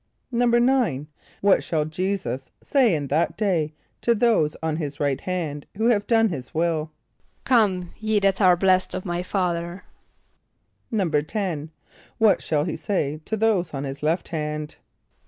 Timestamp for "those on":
4.15-4.77, 13.37-13.83